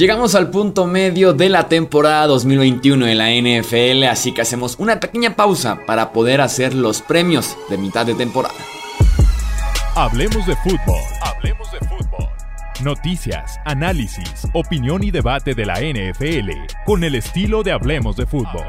[0.00, 4.98] Llegamos al punto medio de la temporada 2021 de la NFL, así que hacemos una
[4.98, 8.54] pequeña pausa para poder hacer los premios de mitad de temporada.
[9.94, 11.02] Hablemos de fútbol.
[11.20, 12.30] Hablemos de fútbol.
[12.82, 16.50] Noticias, análisis, opinión y debate de la NFL
[16.86, 18.64] con el estilo de Hablemos de fútbol.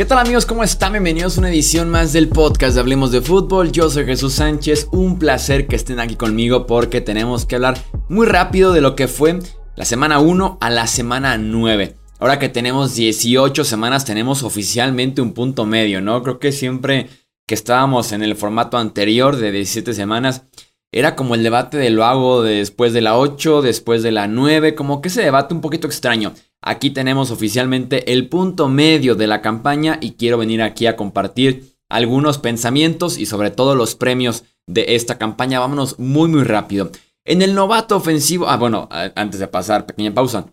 [0.00, 0.46] ¿Qué tal amigos?
[0.46, 0.92] ¿Cómo están?
[0.92, 3.70] Bienvenidos a una edición más del podcast de Hablemos de Fútbol.
[3.70, 4.88] Yo soy Jesús Sánchez.
[4.92, 7.76] Un placer que estén aquí conmigo porque tenemos que hablar
[8.08, 9.40] muy rápido de lo que fue
[9.76, 11.96] la semana 1 a la semana 9.
[12.18, 16.22] Ahora que tenemos 18 semanas tenemos oficialmente un punto medio, ¿no?
[16.22, 17.10] Creo que siempre
[17.46, 20.44] que estábamos en el formato anterior de 17 semanas
[20.92, 24.74] era como el debate de lo hago después de la 8, después de la 9,
[24.74, 26.32] como que ese debate un poquito extraño.
[26.62, 31.76] Aquí tenemos oficialmente el punto medio de la campaña y quiero venir aquí a compartir
[31.88, 35.60] algunos pensamientos y sobre todo los premios de esta campaña.
[35.60, 36.90] Vámonos muy muy rápido.
[37.24, 40.46] En el novato ofensivo, ah bueno, antes de pasar, pequeña pausa.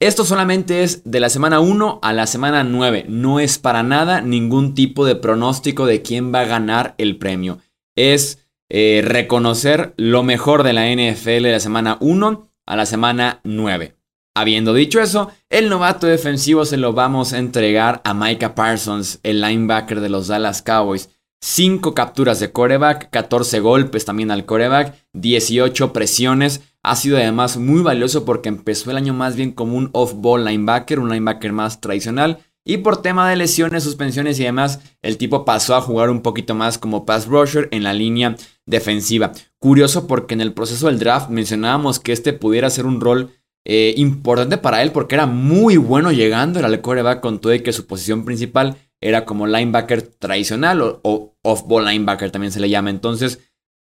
[0.00, 3.06] Esto solamente es de la semana 1 a la semana 9.
[3.08, 7.58] No es para nada ningún tipo de pronóstico de quién va a ganar el premio.
[7.94, 13.40] Es eh, reconocer lo mejor de la NFL de la semana 1 a la semana
[13.44, 13.94] 9.
[14.34, 19.42] Habiendo dicho eso, el novato defensivo se lo vamos a entregar a Micah Parsons, el
[19.42, 21.10] linebacker de los Dallas Cowboys.
[21.42, 26.62] 5 capturas de coreback, 14 golpes también al coreback, 18 presiones.
[26.82, 30.98] Ha sido además muy valioso porque empezó el año más bien como un off-ball linebacker,
[30.98, 32.38] un linebacker más tradicional.
[32.64, 36.54] Y por tema de lesiones, suspensiones y demás, el tipo pasó a jugar un poquito
[36.54, 39.32] más como pass rusher en la línea defensiva.
[39.58, 43.32] Curioso porque en el proceso del draft mencionábamos que este pudiera ser un rol
[43.64, 47.60] eh, importante para él porque era muy bueno llegando, era el coreback con todo y
[47.60, 52.90] que su posición principal era como linebacker tradicional o, off-ball linebacker también se le llama.
[52.90, 53.40] Entonces,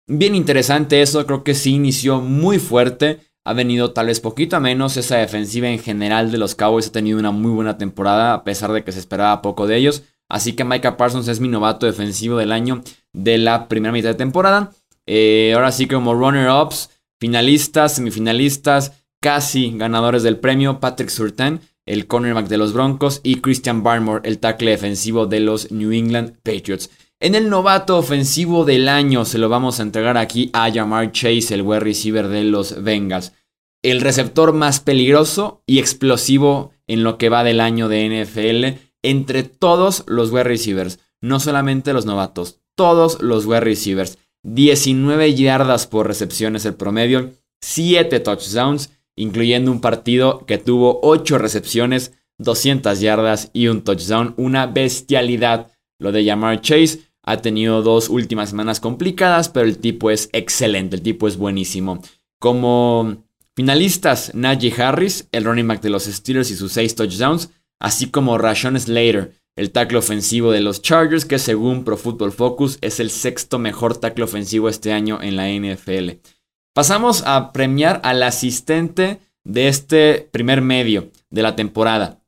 [0.07, 4.59] bien interesante eso, creo que sí inició muy fuerte, ha venido tal vez poquito a
[4.59, 8.44] menos, esa defensiva en general de los Cowboys ha tenido una muy buena temporada a
[8.44, 10.03] pesar de que se esperaba poco de ellos.
[10.27, 12.81] Así que Micah Parsons es mi novato defensivo del año
[13.13, 14.71] de la primera mitad de temporada.
[15.05, 16.89] Eh, ahora sí como runner-ups,
[17.19, 23.81] finalistas, semifinalistas, casi ganadores del premio, Patrick Surtain, el cornerback de los Broncos, y Christian
[23.81, 26.91] Barmore, el tackle defensivo de los New England Patriots.
[27.19, 31.56] En el novato ofensivo del año se lo vamos a entregar aquí a Jamar Chase,
[31.56, 33.34] el wide receiver de los Bengals.
[33.81, 39.42] El receptor más peligroso y explosivo en lo que va del año de NFL entre
[39.42, 44.19] todos los wide receivers, no solamente los novatos, todos los wide receivers.
[44.44, 47.31] 19 yardas por recepción es el promedio,
[47.62, 54.33] 7 touchdowns incluyendo un partido que tuvo 8 recepciones, 200 yardas y un touchdown.
[54.37, 55.71] Una bestialidad.
[55.99, 60.97] Lo de Jamar Chase ha tenido dos últimas semanas complicadas, pero el tipo es excelente,
[60.97, 62.01] el tipo es buenísimo.
[62.39, 63.23] Como
[63.55, 67.49] finalistas, Najee Harris, el running back de los Steelers y sus 6 touchdowns,
[67.79, 72.77] así como Rashon Slater, el tackle ofensivo de los Chargers, que según Pro Football Focus
[72.81, 76.19] es el sexto mejor tackle ofensivo este año en la NFL.
[76.75, 82.19] Pasamos a premiar al asistente de este primer medio de la temporada.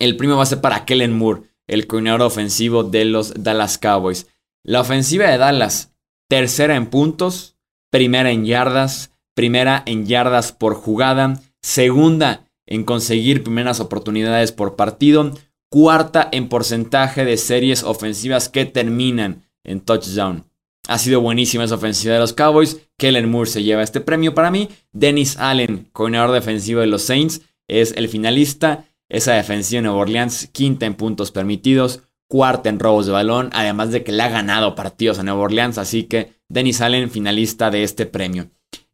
[0.00, 4.26] El premio va a ser para Kellen Moore, el coordinador ofensivo de los Dallas Cowboys.
[4.64, 5.94] La ofensiva de Dallas,
[6.28, 7.56] tercera en puntos,
[7.88, 15.30] primera en yardas, primera en yardas por jugada, segunda en conseguir primeras oportunidades por partido,
[15.70, 20.47] cuarta en porcentaje de series ofensivas que terminan en touchdown.
[20.88, 22.80] Ha sido buenísima esa ofensiva de los Cowboys.
[22.96, 24.70] Kellen Moore se lleva este premio para mí.
[24.92, 28.86] Dennis Allen, coordinador defensivo de los Saints, es el finalista.
[29.10, 33.90] Esa defensiva de Nueva Orleans, quinta en puntos permitidos, cuarta en robos de balón, además
[33.90, 35.76] de que le ha ganado partidos a Nueva Orleans.
[35.76, 38.48] Así que Dennis Allen, finalista de este premio.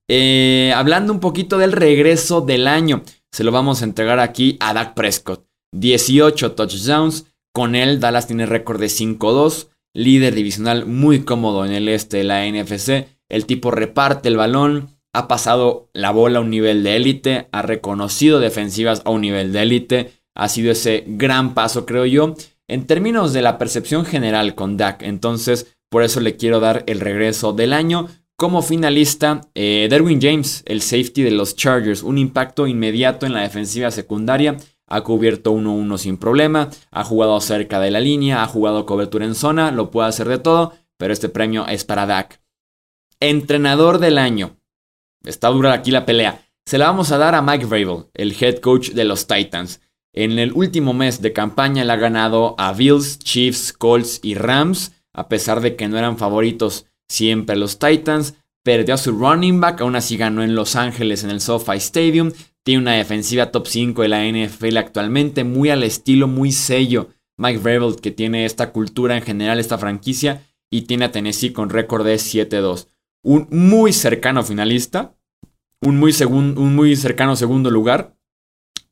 [0.09, 4.75] Eh, hablando un poquito del regreso del año, se lo vamos a entregar aquí a
[4.75, 5.47] Dak Prescott.
[5.72, 7.27] 18 touchdowns.
[7.53, 12.24] Con él, Dallas tiene récord de 5-2 líder divisional muy cómodo en el este de
[12.24, 13.06] la NFC.
[13.28, 17.62] El tipo reparte el balón, ha pasado la bola a un nivel de élite, ha
[17.62, 20.12] reconocido defensivas a un nivel de élite.
[20.34, 22.34] Ha sido ese gran paso, creo yo,
[22.68, 25.02] en términos de la percepción general con Dak.
[25.02, 28.08] Entonces, por eso le quiero dar el regreso del año.
[28.36, 33.42] Como finalista, eh, Derwin James, el safety de los Chargers, un impacto inmediato en la
[33.42, 34.56] defensiva secundaria
[34.86, 39.34] ha cubierto 1-1 sin problema, ha jugado cerca de la línea, ha jugado cobertura en
[39.34, 42.41] zona, lo puede hacer de todo, pero este premio es para Dak.
[43.21, 44.57] Entrenador del año.
[45.25, 46.42] Está dura aquí la pelea.
[46.66, 49.81] se la vamos a dar a Mike Vrabel, el head coach de los Titans.
[50.13, 54.92] En el último mes de campaña le ha ganado a Bills, Chiefs, Colts y Rams,
[55.13, 58.34] a pesar de que no eran favoritos siempre los Titans.
[58.63, 62.33] Perdió a su running back, aún así ganó en Los Ángeles en el SoFi Stadium.
[62.65, 67.11] Tiene una defensiva top 5 de la NFL actualmente, muy al estilo, muy sello.
[67.37, 71.69] Mike Vrabel, que tiene esta cultura en general, esta franquicia, y tiene a Tennessee con
[71.69, 72.89] récord de 7-2.
[73.22, 75.15] Un muy cercano finalista,
[75.81, 78.16] un muy, un muy cercano segundo lugar.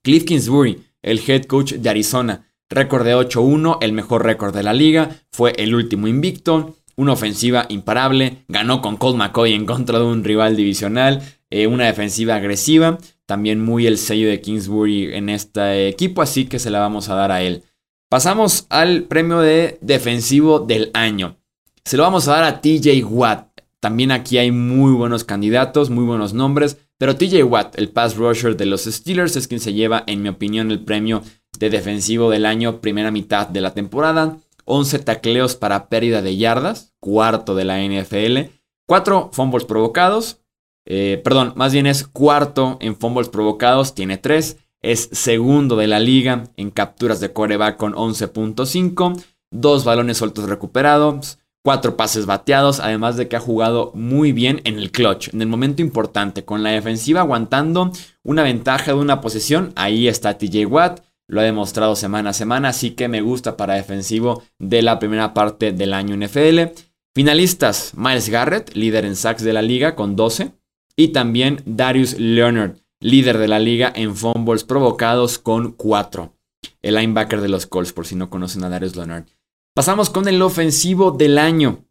[0.02, 2.46] Cliff Kingsbury, el head coach de Arizona.
[2.68, 5.10] Récord de 8-1, el mejor récord de la liga.
[5.30, 6.76] Fue el último invicto.
[6.96, 8.44] Una ofensiva imparable.
[8.48, 11.22] Ganó con Colt McCoy en contra de un rival divisional.
[11.50, 12.98] Eh, una defensiva agresiva.
[13.32, 17.14] También muy el sello de Kingsbury en este equipo, así que se la vamos a
[17.14, 17.62] dar a él.
[18.10, 21.38] Pasamos al premio de defensivo del año.
[21.82, 23.58] Se lo vamos a dar a TJ Watt.
[23.80, 28.54] También aquí hay muy buenos candidatos, muy buenos nombres, pero TJ Watt, el pass rusher
[28.54, 31.22] de los Steelers, es quien se lleva, en mi opinión, el premio
[31.58, 34.36] de defensivo del año, primera mitad de la temporada.
[34.66, 38.50] 11 tacleos para pérdida de yardas, cuarto de la NFL.
[38.86, 40.41] 4 fumbles provocados.
[40.84, 44.58] Eh, perdón, más bien es cuarto en fumbles provocados, tiene 3.
[44.80, 49.22] Es segundo de la liga en capturas de coreback con 11.5.
[49.50, 54.78] Dos balones sueltos recuperados cuatro pases bateados, además de que ha jugado muy bien en
[54.78, 57.92] el clutch, en el momento importante, con la defensiva aguantando
[58.22, 59.72] una ventaja de una posesión.
[59.76, 63.74] Ahí está TJ Watt, lo ha demostrado semana a semana, así que me gusta para
[63.74, 66.72] defensivo de la primera parte del año NFL.
[67.14, 70.52] Finalistas, Miles Garrett, líder en sacks de la liga con 12,
[70.96, 76.34] y también Darius Leonard, líder de la liga en fumbles provocados con 4.
[76.80, 79.26] El linebacker de los Colts, por si no conocen a Darius Leonard.
[79.74, 81.84] Pasamos con el ofensivo del año.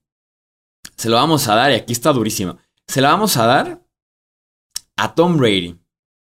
[0.96, 2.58] Se lo vamos a dar, y aquí está durísimo.
[2.88, 3.84] Se lo vamos a dar
[4.98, 5.80] a Tom Brady.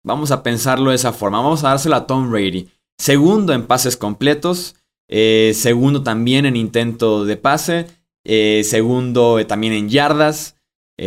[0.03, 1.41] Vamos a pensarlo de esa forma.
[1.41, 2.69] Vamos a dárselo a Tom Brady.
[2.97, 4.75] Segundo en pases completos.
[5.07, 7.87] Eh, segundo también en intento de pase.
[8.23, 10.58] Eh, segundo eh, también en yardas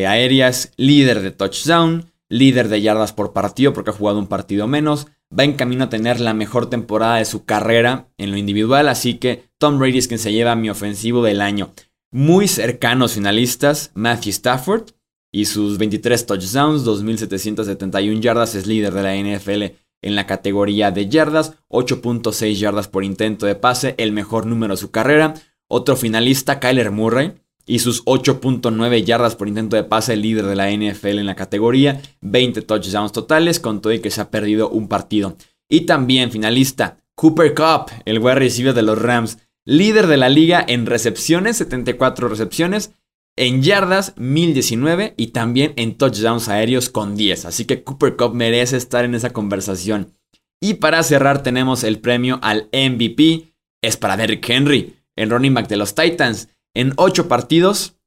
[0.06, 0.72] aéreas.
[0.76, 2.10] Líder de touchdown.
[2.28, 5.06] Líder de yardas por partido porque ha jugado un partido menos
[5.38, 9.14] va en camino a tener la mejor temporada de su carrera en lo individual, así
[9.14, 11.72] que Tom Brady es quien se lleva mi ofensivo del año.
[12.10, 14.90] Muy cercanos finalistas, Matthew Stafford
[15.32, 21.08] y sus 23 touchdowns, 2.771 yardas, es líder de la NFL en la categoría de
[21.08, 25.34] yardas, 8.6 yardas por intento de pase, el mejor número de su carrera.
[25.68, 27.32] Otro finalista, Kyler Murray,
[27.66, 32.00] y sus 8.9 yardas por intento de pase, líder de la NFL en la categoría,
[32.20, 35.36] 20 touchdowns totales, con todo y que se ha perdido un partido.
[35.68, 40.64] Y también finalista, Cooper Cup, el wide receiver de los Rams, líder de la liga
[40.66, 42.92] en recepciones, 74 recepciones,
[43.36, 47.46] en yardas 1019 y también en touchdowns aéreos con 10.
[47.46, 50.14] Así que Cooper Cup merece estar en esa conversación.
[50.60, 55.68] Y para cerrar tenemos el premio al MVP, es para Derrick Henry, el running back
[55.68, 56.48] de los Titans.
[56.74, 57.98] En 8 partidos,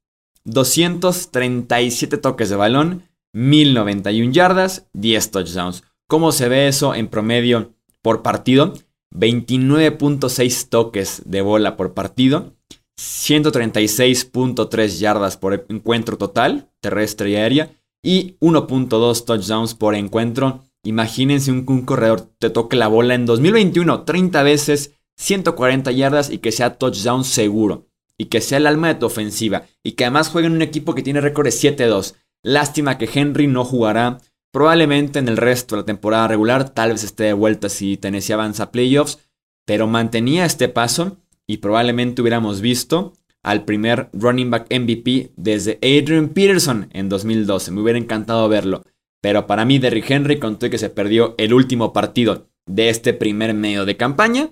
[0.44, 5.84] 237 toques de balón, 1091 yardas, 10 touchdowns.
[6.08, 8.74] ¿Cómo se ve eso en promedio por partido?
[9.14, 12.54] 29.6 toques de bola por partido,
[12.98, 17.70] 136.3 yardas por encuentro total, terrestre y aérea,
[18.02, 20.64] y 1.2 touchdowns por encuentro.
[20.84, 26.38] Imagínense un, un, corredor te toque la bola en 2021 30 veces, 140 yardas y
[26.38, 27.86] que sea touchdown seguro
[28.18, 30.94] y que sea el alma de tu ofensiva y que además juegue en un equipo
[30.94, 32.14] que tiene récord de 7-2.
[32.42, 34.18] Lástima que Henry no jugará
[34.52, 38.32] probablemente en el resto de la temporada regular, tal vez esté de vuelta si Tennessee
[38.32, 39.18] avanza playoffs,
[39.66, 46.30] pero mantenía este paso y probablemente hubiéramos visto al primer running back MVP desde Adrian
[46.30, 47.70] Peterson en 2012.
[47.70, 48.82] Me hubiera encantado verlo.
[49.22, 53.54] Pero para mí, Derrick Henry, contó que se perdió el último partido de este primer
[53.54, 54.50] medio de campaña,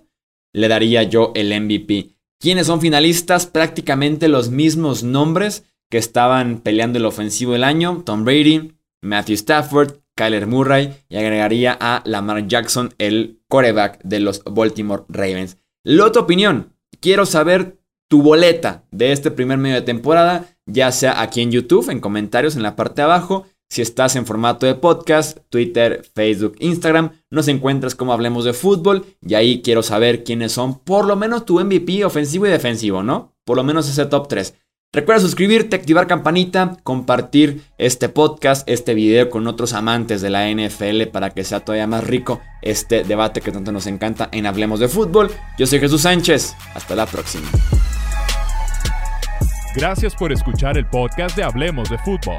[0.53, 2.14] le daría yo el MVP.
[2.41, 3.47] ¿Quiénes son finalistas?
[3.47, 8.03] Prácticamente los mismos nombres que estaban peleando el ofensivo del año.
[8.05, 8.73] Tom Brady,
[9.03, 15.59] Matthew Stafford, Kyler Murray y agregaría a Lamar Jackson, el coreback de los Baltimore Ravens.
[15.85, 21.21] La otra opinión, quiero saber tu boleta de este primer medio de temporada, ya sea
[21.21, 24.77] aquí en YouTube, en comentarios en la parte de abajo, si estás en formato de
[24.77, 30.53] podcast, Twitter, Facebook, Instagram, nos encuentras como hablemos de fútbol y ahí quiero saber quiénes
[30.53, 33.35] son por lo menos tu MVP ofensivo y defensivo, ¿no?
[33.45, 34.55] Por lo menos ese top 3.
[34.93, 41.09] Recuerda suscribirte, activar campanita, compartir este podcast, este video con otros amantes de la NFL
[41.11, 44.87] para que sea todavía más rico este debate que tanto nos encanta en Hablemos de
[44.87, 45.33] Fútbol.
[45.59, 47.49] Yo soy Jesús Sánchez, hasta la próxima.
[49.75, 52.39] Gracias por escuchar el podcast de Hablemos de Fútbol.